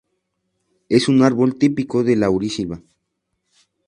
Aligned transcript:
Es 0.89 1.09
un 1.09 1.21
árbol 1.21 1.59
típico 1.59 2.03
de 2.03 2.15
laurisilva. 2.15 2.81